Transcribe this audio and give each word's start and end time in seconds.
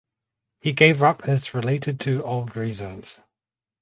He 0.61 0.71
gave 0.73 1.03
up 1.03 1.25
his 1.25 1.53
related 1.53 1.99
to 1.99 2.23
old 2.23 2.55
reasons. 2.55 3.21